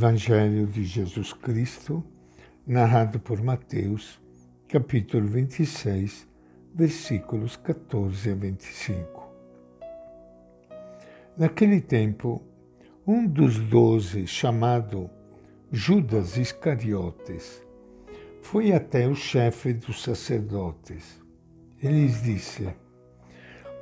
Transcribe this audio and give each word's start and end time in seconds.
Evangelho 0.00 0.66
de 0.66 0.82
Jesus 0.82 1.34
Cristo, 1.34 2.02
narrado 2.66 3.20
por 3.20 3.42
Mateus, 3.42 4.18
capítulo 4.66 5.26
26, 5.26 6.26
versículos 6.74 7.54
14 7.56 8.30
a 8.30 8.34
25. 8.34 9.30
Naquele 11.36 11.82
tempo, 11.82 12.42
um 13.06 13.26
dos 13.26 13.58
doze, 13.58 14.26
chamado 14.26 15.10
Judas 15.70 16.38
Iscariotes, 16.38 17.62
foi 18.40 18.72
até 18.72 19.06
o 19.06 19.14
chefe 19.14 19.74
dos 19.74 20.02
sacerdotes. 20.02 21.20
Ele 21.82 22.06
lhes 22.06 22.22
disse: 22.22 22.70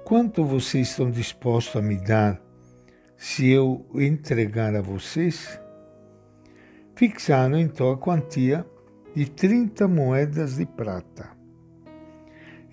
Quanto 0.05 0.45
vocês 0.45 0.91
estão 0.91 1.13
dispostos 1.13 1.77
a 1.77 1.81
me 1.81 1.97
dar 1.97 2.43
se 3.17 3.49
eu 3.49 3.87
entregar 3.95 4.75
a 4.75 4.83
vocês? 4.83 5.61
Fixaram 6.99 7.57
então 7.57 7.93
a 7.93 7.97
quantia 7.97 8.67
de 9.15 9.31
30 9.31 9.87
moedas 9.87 10.57
de 10.57 10.67
prata. 10.67 11.31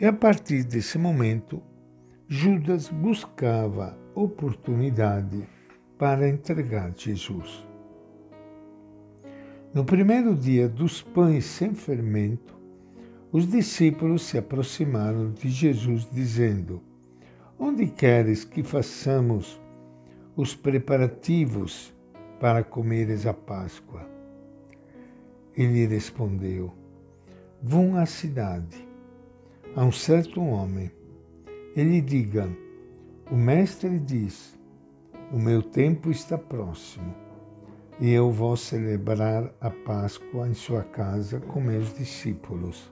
E 0.02 0.06
a 0.08 0.12
partir 0.12 0.64
desse 0.64 0.98
momento, 0.98 1.62
Judas 2.28 2.90
buscava 2.90 3.96
oportunidade 4.16 5.48
para 6.00 6.28
entregar 6.28 6.92
Jesus. 6.98 7.64
No 9.72 9.86
primeiro 9.86 10.34
dia 10.34 10.68
dos 10.68 11.04
pães 11.04 11.46
sem 11.46 11.76
fermento, 11.76 12.56
os 13.32 13.48
discípulos 13.48 14.24
se 14.24 14.40
aproximaram 14.40 15.34
de 15.34 15.50
Jesus, 15.50 16.10
dizendo: 16.12 16.82
Onde 17.60 17.86
queres 17.86 18.44
que 18.44 18.64
façamos 18.64 19.62
os 20.36 20.56
preparativos 20.56 21.94
para 22.40 22.64
comeres 22.64 23.28
a 23.28 23.34
Páscoa? 23.36 24.15
Ele 25.58 25.86
respondeu: 25.86 26.74
Vão 27.62 27.96
à 27.96 28.06
cidade, 28.06 28.88
a 29.76 29.84
um 29.84 29.92
certo 29.92 30.42
homem. 30.42 30.92
Ele 31.76 32.02
diga: 32.02 32.50
O 33.32 33.36
mestre 33.36 33.98
diz: 34.00 34.58
O 35.32 35.38
meu 35.38 35.62
tempo 35.64 36.12
está 36.12 36.38
próximo, 36.38 37.16
e 38.00 38.12
eu 38.12 38.32
vou 38.32 38.58
celebrar 38.58 39.54
a 39.62 39.70
Páscoa 39.70 40.48
em 40.50 40.54
sua 40.54 40.84
casa 40.84 41.40
com 41.40 41.62
meus 41.62 41.94
discípulos. 41.94 42.92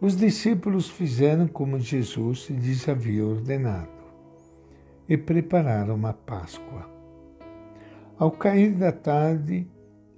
Os 0.00 0.16
discípulos 0.16 0.90
fizeram 0.90 1.46
como 1.46 1.78
Jesus 1.78 2.50
lhes 2.50 2.88
havia 2.88 3.24
ordenado 3.24 4.02
e 5.08 5.16
prepararam 5.16 5.94
uma 5.94 6.12
Páscoa. 6.12 6.90
Ao 8.18 8.30
cair 8.30 8.72
da 8.72 8.90
tarde, 8.90 9.68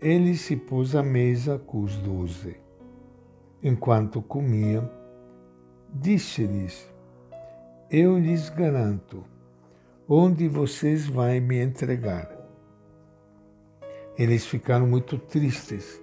ele 0.00 0.36
se 0.36 0.56
pôs 0.56 0.94
à 0.94 1.02
mesa 1.02 1.58
com 1.58 1.82
os 1.82 1.96
doze. 1.96 2.56
Enquanto 3.62 4.20
comiam, 4.20 4.90
disse-lhes: 5.92 6.92
Eu 7.90 8.18
lhes 8.18 8.50
garanto, 8.50 9.24
onde 10.08 10.48
vocês 10.48 11.06
vão 11.06 11.40
me 11.40 11.62
entregar. 11.62 12.30
Eles 14.18 14.46
ficaram 14.46 14.86
muito 14.86 15.18
tristes 15.18 16.00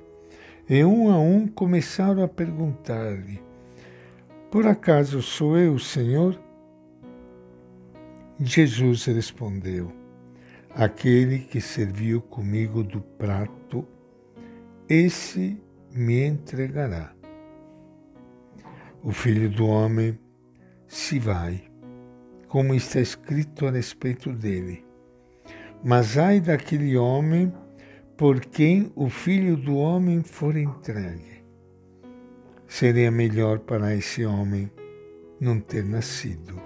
e 0.70 0.84
um 0.84 1.12
a 1.12 1.20
um 1.20 1.48
começaram 1.48 2.24
a 2.24 2.28
perguntar-lhe: 2.28 3.42
Por 4.50 4.66
acaso 4.66 5.22
sou 5.22 5.58
eu, 5.58 5.78
Senhor? 5.78 6.40
Jesus 8.40 9.06
respondeu: 9.06 10.01
Aquele 10.76 11.40
que 11.40 11.60
serviu 11.60 12.22
comigo 12.22 12.82
do 12.82 13.02
prato, 13.02 13.86
esse 14.88 15.62
me 15.94 16.26
entregará. 16.26 17.14
O 19.04 19.12
filho 19.12 19.50
do 19.50 19.66
homem 19.66 20.18
se 20.88 21.20
vai, 21.20 21.64
como 22.48 22.74
está 22.74 23.02
escrito 23.02 23.68
a 23.68 23.72
respeito 23.72 24.32
dele. 24.32 24.86
Mas 25.84 26.18
ai 26.18 26.40
daquele 26.40 26.96
homem 26.96 27.52
por 28.16 28.40
quem 28.40 28.92
o 28.96 29.10
filho 29.10 29.58
do 29.58 29.76
homem 29.76 30.22
for 30.22 30.56
entregue. 30.56 31.44
Seria 32.68 33.12
melhor 33.12 33.60
para 33.60 33.96
esse 33.96 34.24
homem 34.24 34.72
não 35.40 35.60
ter 35.60 35.84
nascido. 35.84 36.61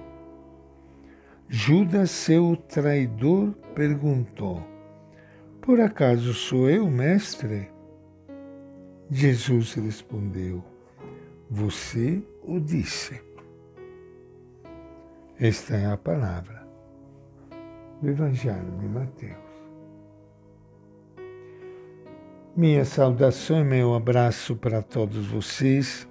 Judas, 1.47 2.09
seu 2.09 2.57
traidor, 2.57 3.51
perguntou: 3.75 4.63
Por 5.61 5.79
acaso 5.79 6.33
sou 6.33 6.69
eu, 6.69 6.89
mestre? 6.89 7.69
Jesus 9.11 9.75
respondeu: 9.75 10.63
Você 11.49 12.23
o 12.41 12.59
disse. 12.59 13.21
Esta 15.39 15.75
é 15.75 15.85
a 15.85 15.97
palavra 15.97 16.67
do 18.01 18.09
Evangelho 18.09 18.71
de 18.79 18.87
Mateus. 18.87 19.45
Minha 22.55 22.85
saudação 22.85 23.59
e 23.59 23.63
meu 23.63 23.93
abraço 23.93 24.55
para 24.55 24.81
todos 24.81 25.27
vocês, 25.27 26.07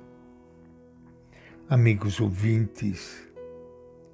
amigos 1.69 2.21
ouvintes 2.21 3.34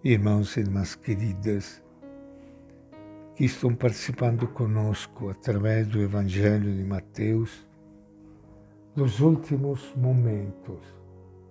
irmãos 0.03 0.57
e 0.57 0.61
irmãs 0.61 0.95
queridas 0.95 1.83
que 3.35 3.45
estão 3.45 3.75
participando 3.75 4.49
conosco 4.49 5.29
através 5.29 5.87
do 5.89 6.01
Evangelho 6.01 6.75
de 6.75 6.83
Mateus 6.83 7.69
dos 8.97 9.21
últimos 9.21 9.95
momentos 9.95 10.81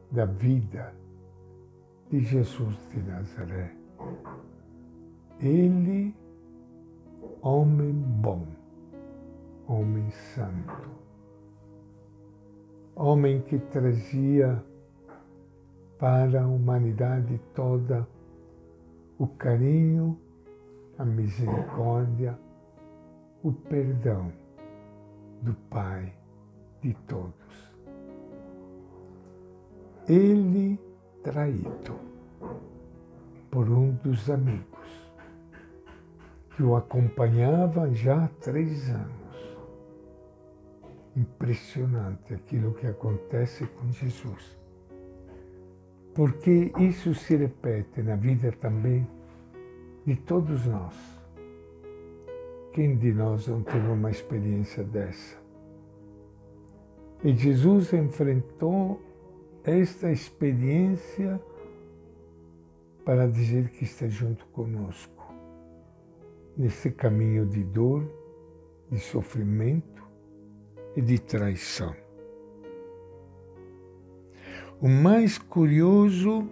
da 0.09 0.25
vida 0.25 0.95
de 2.09 2.21
Jesus 2.21 2.75
de 2.91 3.03
Nazaré. 3.03 3.71
Ele, 5.39 6.15
homem 7.43 7.93
bom, 7.93 8.47
homem 9.67 10.09
santo, 10.33 10.89
homem 12.95 13.41
que 13.41 13.59
trazia 13.59 14.63
para 15.99 16.41
a 16.41 16.47
humanidade 16.47 17.39
toda 17.53 18.07
o 19.19 19.27
carinho, 19.27 20.17
a 20.97 21.03
misericórdia, 21.03 22.39
o 23.43 23.51
perdão 23.51 24.31
do 25.41 25.53
Pai 25.69 26.13
de 26.81 26.93
todos. 27.05 27.33
Ele 30.07 30.79
traído 31.21 31.99
por 33.51 33.69
um 33.69 33.91
dos 33.95 34.29
amigos 34.29 35.11
que 36.55 36.63
o 36.63 36.77
acompanhava 36.77 37.93
já 37.93 38.23
há 38.23 38.27
três 38.39 38.89
anos. 38.89 39.19
Impressionante 41.15 42.33
aquilo 42.33 42.73
que 42.73 42.87
acontece 42.87 43.67
com 43.67 43.91
Jesus 43.91 44.58
porque 46.19 46.73
isso 46.77 47.15
se 47.15 47.33
repete 47.37 48.01
na 48.01 48.17
vida 48.17 48.51
também 48.51 49.07
de 50.05 50.17
todos 50.17 50.65
nós. 50.65 50.93
Quem 52.73 52.97
de 52.97 53.13
nós 53.13 53.47
não 53.47 53.63
teve 53.63 53.87
uma 53.87 54.11
experiência 54.11 54.83
dessa? 54.83 55.37
E 57.23 57.33
Jesus 57.33 57.93
enfrentou 57.93 59.01
esta 59.63 60.11
experiência 60.11 61.41
para 63.05 63.25
dizer 63.25 63.69
que 63.69 63.85
está 63.85 64.09
junto 64.09 64.45
conosco 64.47 65.33
nesse 66.57 66.91
caminho 66.91 67.45
de 67.45 67.63
dor, 67.63 68.03
de 68.91 68.99
sofrimento 68.99 70.03
e 70.97 71.01
de 71.01 71.17
traição. 71.17 71.95
O 74.81 74.87
mais 74.87 75.37
curioso, 75.37 76.47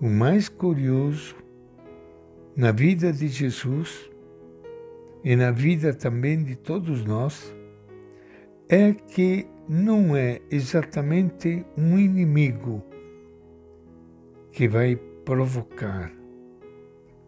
o 0.00 0.08
mais 0.08 0.48
curioso 0.48 1.36
na 2.56 2.72
vida 2.72 3.12
de 3.12 3.28
Jesus 3.28 4.10
e 5.22 5.36
na 5.36 5.52
vida 5.52 5.94
também 5.94 6.42
de 6.42 6.56
todos 6.56 7.04
nós 7.04 7.54
é 8.68 8.92
que 8.92 9.46
não 9.68 10.16
é 10.16 10.40
exatamente 10.50 11.64
um 11.78 11.96
inimigo 12.00 12.82
que 14.50 14.66
vai 14.66 14.96
provocar 15.24 16.12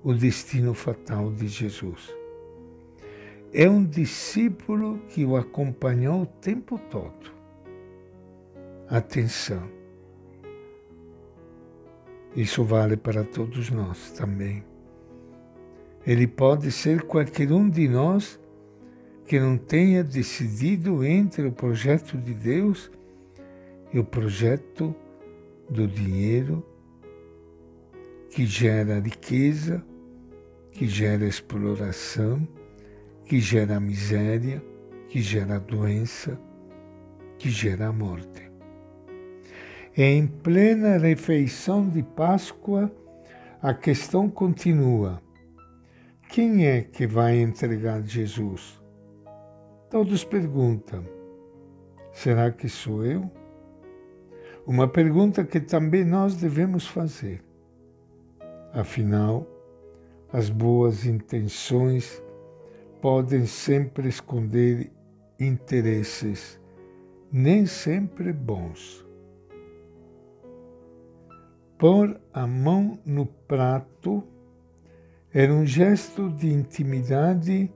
o 0.02 0.12
destino 0.14 0.74
fatal 0.74 1.30
de 1.30 1.46
Jesus. 1.46 2.12
É 3.52 3.70
um 3.70 3.84
discípulo 3.84 4.98
que 5.08 5.24
o 5.24 5.36
acompanhou 5.36 6.22
o 6.22 6.26
tempo 6.26 6.76
todo 6.90 7.37
atenção. 8.88 9.62
Isso 12.34 12.64
vale 12.64 12.96
para 12.96 13.24
todos 13.24 13.70
nós 13.70 14.12
também. 14.12 14.64
Ele 16.06 16.26
pode 16.26 16.70
ser 16.70 17.02
qualquer 17.02 17.52
um 17.52 17.68
de 17.68 17.88
nós 17.88 18.40
que 19.26 19.38
não 19.38 19.58
tenha 19.58 20.02
decidido 20.02 21.04
entre 21.04 21.46
o 21.46 21.52
projeto 21.52 22.16
de 22.16 22.32
Deus 22.32 22.90
e 23.92 23.98
o 23.98 24.04
projeto 24.04 24.94
do 25.68 25.86
dinheiro 25.86 26.64
que 28.30 28.46
gera 28.46 29.00
riqueza, 29.00 29.84
que 30.70 30.86
gera 30.86 31.26
exploração, 31.26 32.46
que 33.24 33.40
gera 33.40 33.80
miséria, 33.80 34.62
que 35.08 35.20
gera 35.20 35.58
doença, 35.58 36.40
que 37.38 37.50
gera 37.50 37.92
morte. 37.92 38.47
Em 40.00 40.28
plena 40.28 40.96
refeição 40.96 41.88
de 41.88 42.04
Páscoa, 42.04 42.88
a 43.60 43.74
questão 43.74 44.30
continua: 44.30 45.20
quem 46.28 46.68
é 46.68 46.82
que 46.82 47.04
vai 47.04 47.40
entregar 47.40 48.00
Jesus? 48.02 48.80
Todos 49.90 50.22
perguntam: 50.22 51.02
será 52.12 52.52
que 52.52 52.68
sou 52.68 53.04
eu? 53.04 53.28
Uma 54.64 54.86
pergunta 54.86 55.42
que 55.42 55.58
também 55.58 56.04
nós 56.04 56.36
devemos 56.36 56.86
fazer. 56.86 57.42
Afinal, 58.72 59.44
as 60.32 60.48
boas 60.48 61.06
intenções 61.06 62.22
podem 63.02 63.46
sempre 63.46 64.08
esconder 64.08 64.92
interesses, 65.40 66.56
nem 67.32 67.66
sempre 67.66 68.32
bons. 68.32 69.07
Pôr 71.78 72.20
a 72.34 72.44
mão 72.44 72.98
no 73.06 73.24
prato 73.24 74.24
era 75.32 75.54
um 75.54 75.64
gesto 75.64 76.28
de 76.28 76.52
intimidade 76.52 77.72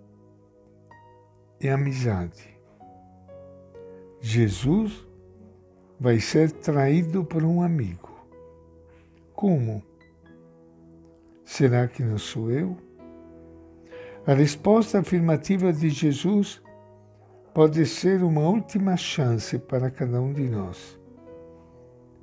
e 1.60 1.68
amizade. 1.68 2.58
Jesus 4.20 5.06
vai 6.00 6.18
ser 6.18 6.50
traído 6.50 7.24
por 7.24 7.44
um 7.44 7.62
amigo. 7.62 8.10
Como? 9.34 9.80
Será 11.44 11.86
que 11.86 12.02
não 12.02 12.18
sou 12.18 12.50
eu? 12.50 12.76
A 14.26 14.34
resposta 14.34 14.98
afirmativa 14.98 15.72
de 15.72 15.88
Jesus 15.90 16.60
pode 17.54 17.86
ser 17.86 18.24
uma 18.24 18.48
última 18.48 18.96
chance 18.96 19.56
para 19.60 19.92
cada 19.92 20.20
um 20.20 20.32
de 20.32 20.48
nós. 20.48 20.98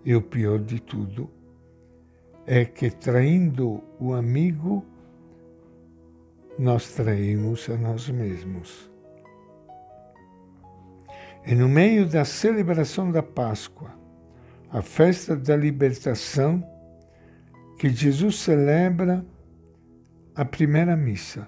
E 0.04 0.14
o 0.14 0.22
pior 0.22 0.60
de 0.60 0.81
tudo 0.81 1.38
é 2.51 2.66
que, 2.66 2.90
traindo 2.90 3.84
o 4.00 4.12
amigo, 4.12 4.84
nós 6.57 6.90
traímos 6.96 7.69
a 7.69 7.78
nós 7.78 8.10
mesmos. 8.10 8.90
E 11.46 11.54
no 11.54 11.69
meio 11.69 12.10
da 12.10 12.25
celebração 12.25 13.12
da 13.12 13.22
Páscoa, 13.22 13.92
a 14.72 14.81
festa 14.81 15.36
da 15.36 15.56
libertação, 15.56 16.68
que 17.78 17.88
Jesus 17.90 18.40
celebra 18.40 19.24
a 20.34 20.44
primeira 20.44 20.98
missa. 20.98 21.48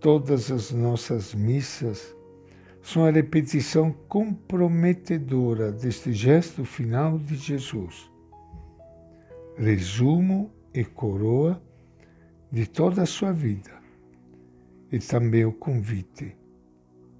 Todas 0.00 0.50
as 0.50 0.72
nossas 0.72 1.32
missas 1.32 2.16
são 2.82 3.04
a 3.04 3.12
repetição 3.12 3.92
comprometedora 4.08 5.70
deste 5.70 6.12
gesto 6.12 6.64
final 6.64 7.16
de 7.16 7.36
Jesus. 7.36 8.15
Resumo 9.58 10.52
e 10.74 10.84
coroa 10.84 11.62
de 12.52 12.66
toda 12.66 13.02
a 13.02 13.06
sua 13.06 13.32
vida 13.32 13.72
e 14.92 14.98
também 14.98 15.44
o 15.44 15.52
convite 15.52 16.36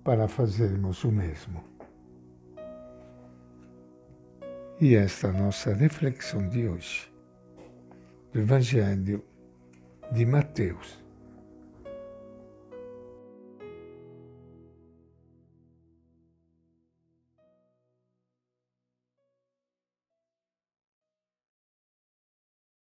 para 0.04 0.28
fazermos 0.28 1.02
o 1.04 1.10
mesmo. 1.10 1.64
E 4.78 4.94
esta 4.94 5.28
é 5.28 5.30
a 5.30 5.32
nossa 5.32 5.72
reflexão 5.72 6.46
de 6.48 6.68
hoje, 6.68 7.10
do 8.32 8.40
Evangelho 8.40 9.24
de 10.12 10.26
Mateus. 10.26 11.05